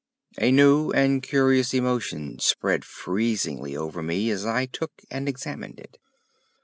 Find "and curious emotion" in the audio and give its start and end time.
0.89-2.39